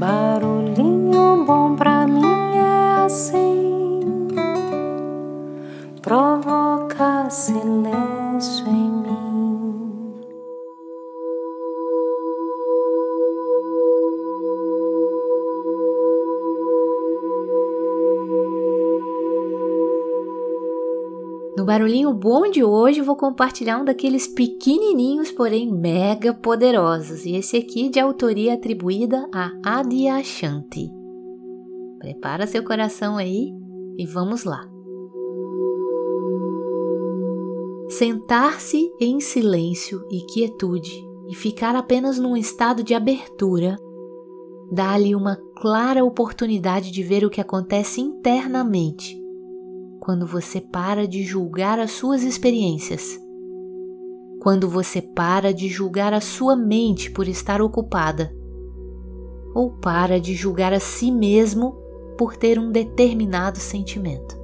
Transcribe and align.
Barulhinho 0.00 1.44
bom 1.44 1.76
pra 1.76 1.89
No 21.60 21.66
barulhinho 21.66 22.14
bom 22.14 22.50
de 22.50 22.64
hoje, 22.64 23.02
vou 23.02 23.14
compartilhar 23.14 23.78
um 23.78 23.84
daqueles 23.84 24.26
pequenininhos, 24.26 25.30
porém 25.30 25.70
mega 25.70 26.32
poderosos, 26.32 27.26
e 27.26 27.36
esse 27.36 27.54
aqui 27.58 27.90
de 27.90 28.00
autoria 28.00 28.54
atribuída 28.54 29.28
a 29.30 29.52
Adyashanti. 29.62 30.90
Prepara 31.98 32.46
seu 32.46 32.64
coração 32.64 33.18
aí 33.18 33.52
e 33.98 34.06
vamos 34.06 34.44
lá. 34.44 34.66
Sentar-se 37.90 38.90
em 38.98 39.20
silêncio 39.20 40.00
e 40.10 40.24
quietude 40.32 41.06
e 41.28 41.34
ficar 41.34 41.76
apenas 41.76 42.18
num 42.18 42.38
estado 42.38 42.82
de 42.82 42.94
abertura 42.94 43.76
dá-lhe 44.72 45.14
uma 45.14 45.36
clara 45.60 46.02
oportunidade 46.02 46.90
de 46.90 47.02
ver 47.02 47.22
o 47.22 47.28
que 47.28 47.38
acontece 47.38 48.00
internamente 48.00 49.19
quando 50.10 50.26
você 50.26 50.60
para 50.60 51.06
de 51.06 51.22
julgar 51.22 51.78
as 51.78 51.92
suas 51.92 52.24
experiências. 52.24 53.16
Quando 54.40 54.68
você 54.68 55.00
para 55.00 55.54
de 55.54 55.68
julgar 55.68 56.12
a 56.12 56.20
sua 56.20 56.56
mente 56.56 57.12
por 57.12 57.28
estar 57.28 57.62
ocupada. 57.62 58.34
Ou 59.54 59.70
para 59.70 60.18
de 60.18 60.34
julgar 60.34 60.72
a 60.72 60.80
si 60.80 61.12
mesmo 61.12 61.76
por 62.18 62.36
ter 62.36 62.58
um 62.58 62.72
determinado 62.72 63.58
sentimento. 63.58 64.36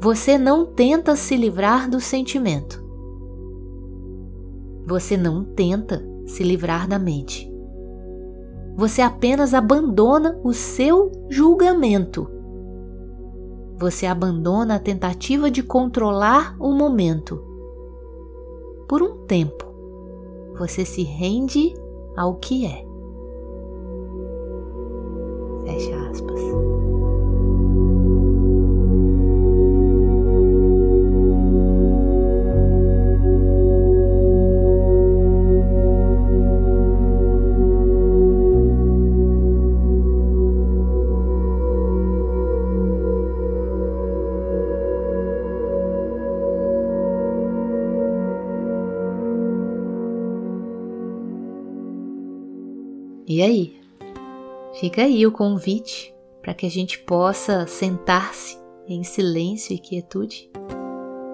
Você 0.00 0.36
não 0.36 0.66
tenta 0.66 1.14
se 1.14 1.36
livrar 1.36 1.88
do 1.88 2.00
sentimento. 2.00 2.84
Você 4.88 5.16
não 5.16 5.44
tenta 5.44 6.04
se 6.26 6.42
livrar 6.42 6.88
da 6.88 6.98
mente. 6.98 7.48
Você 8.76 9.00
apenas 9.00 9.54
abandona 9.54 10.36
o 10.42 10.52
seu 10.52 11.12
julgamento 11.30 12.37
você 13.78 14.06
abandona 14.06 14.74
a 14.74 14.78
tentativa 14.80 15.50
de 15.50 15.62
controlar 15.62 16.56
o 16.58 16.72
momento. 16.72 17.44
Por 18.88 19.02
um 19.02 19.24
tempo, 19.26 19.64
você 20.58 20.84
se 20.84 21.02
rende 21.02 21.74
ao 22.16 22.34
que 22.36 22.66
é. 22.66 22.84
Fecha 25.64 25.96
aspas. 26.10 26.67
E 53.28 53.42
aí? 53.42 53.78
Fica 54.80 55.02
aí 55.02 55.26
o 55.26 55.30
convite 55.30 56.14
para 56.40 56.54
que 56.54 56.64
a 56.64 56.70
gente 56.70 56.98
possa 57.00 57.66
sentar-se 57.66 58.58
em 58.88 59.04
silêncio 59.04 59.74
e 59.74 59.78
quietude 59.78 60.50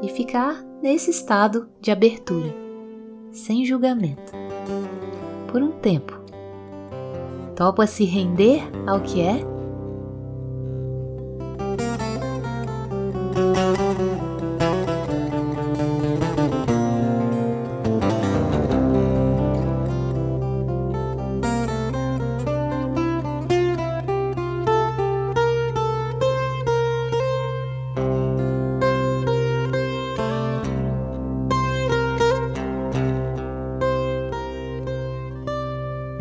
e 0.02 0.08
ficar 0.08 0.60
nesse 0.82 1.12
estado 1.12 1.68
de 1.80 1.92
abertura, 1.92 2.52
sem 3.30 3.64
julgamento, 3.64 4.32
por 5.52 5.62
um 5.62 5.70
tempo. 5.70 6.20
Topa 7.54 7.86
se 7.86 8.04
render 8.04 8.60
ao 8.88 9.00
que 9.00 9.20
é? 9.20 9.53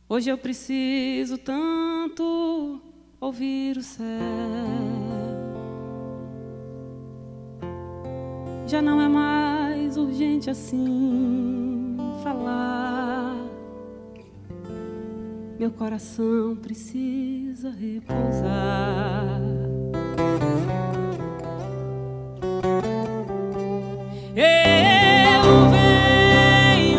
Hoje 0.07 0.29
eu 0.29 0.37
preciso 0.37 1.39
tanto 1.39 2.79
ouvir 3.19 3.79
o 3.79 3.83
céu. 3.83 4.05
Já 8.67 8.83
não 8.83 9.01
é 9.01 9.09
mais 9.09 9.97
urgente 9.97 10.51
assim 10.51 11.70
Meu 15.61 15.71
coração 15.71 16.57
precisa 16.57 17.69
repousar. 17.71 19.39
Eu 24.35 25.43
venho 25.69 26.99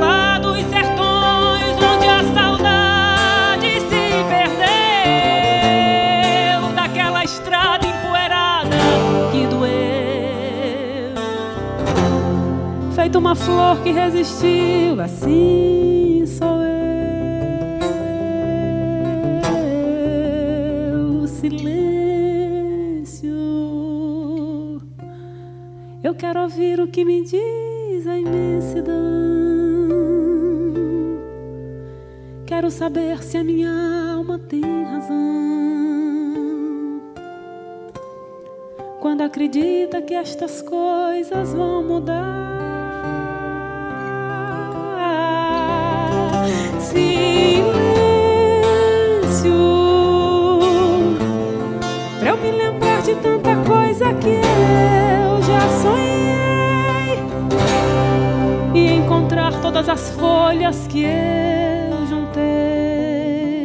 lá 0.00 0.38
dos 0.38 0.56
sertões 0.60 1.76
onde 1.76 2.06
a 2.06 2.24
saudade 2.32 3.80
se 3.80 4.08
perdeu 4.30 4.72
daquela 6.74 7.22
estrada 7.22 7.86
empoeirada 7.86 8.76
que 9.30 9.46
doeu. 9.46 11.12
Feito 12.94 13.18
uma 13.18 13.34
flor 13.34 13.82
que 13.82 13.92
resistiu, 13.92 15.02
assim 15.02 15.93
sou 16.26 16.62
eu. 16.62 16.86
Silêncio. 21.26 22.00
Eu 26.02 26.14
quero 26.14 26.40
ouvir 26.42 26.80
o 26.80 26.88
que 26.88 27.04
me 27.04 27.22
diz 27.24 28.06
a 28.06 28.18
imensidão. 28.18 28.94
Quero 32.46 32.70
saber 32.70 33.22
se 33.22 33.36
a 33.36 33.44
minha 33.44 33.70
alma 34.14 34.38
tem 34.38 34.62
razão. 34.62 35.24
Quando 39.00 39.22
acredita 39.22 40.00
que 40.00 40.14
estas 40.14 40.62
coisas 40.62 41.52
vão 41.52 41.82
mudar. 41.82 42.43
Tanta 53.16 53.56
coisa 53.64 54.12
que 54.14 54.28
eu 54.28 55.42
já 55.42 55.60
sonhei 55.82 57.18
e 58.74 58.92
encontrar 58.92 59.60
todas 59.60 59.88
as 59.88 60.10
folhas 60.10 60.86
que 60.86 61.04
eu 61.04 62.06
juntei 62.06 63.64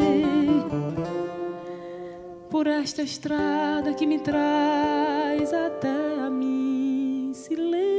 por 2.50 2.68
esta 2.68 3.01
estrada 3.01 3.94
que 3.94 4.06
me 4.06 4.19
traz 4.19 5.54
até 5.54 5.90
a 6.25 6.30
mim. 6.30 7.31
Silêncio. 7.34 7.90